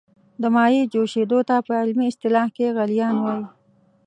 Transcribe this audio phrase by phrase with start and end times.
[0.41, 3.45] د مایع جوشیدو ته په علمي اصطلاح کې غلیان وايي.